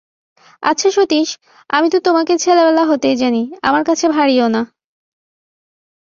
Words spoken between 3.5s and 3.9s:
আমার